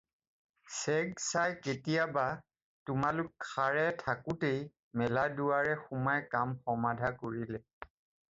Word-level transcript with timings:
ছেগ 0.77 1.09
চাই 1.31 1.51
কেতিয়াবা 1.65 2.23
তোমালোক 2.89 3.35
সাৰে 3.49 3.83
থাকোঁতেই 3.99 4.57
মেলা 5.03 5.25
দুৱাৰে 5.41 5.77
সোমাই 5.83 6.25
কাম 6.35 6.57
সমাধা 6.65 7.13
কৰিলে। 7.23 7.63